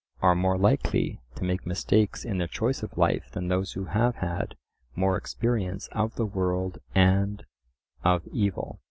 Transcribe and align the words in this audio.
are 0.23 0.33
more 0.33 0.57
likely 0.57 1.21
to 1.35 1.43
make 1.43 1.63
mistakes 1.63 2.25
in 2.25 2.39
their 2.39 2.47
choice 2.47 2.81
of 2.81 2.97
life 2.97 3.29
than 3.33 3.49
those 3.49 3.73
who 3.73 3.85
have 3.85 4.15
had 4.15 4.55
more 4.95 5.15
experience 5.15 5.87
of 5.91 6.15
the 6.15 6.25
world 6.25 6.79
and 6.95 7.45
of 8.03 8.23
evil. 8.33 8.79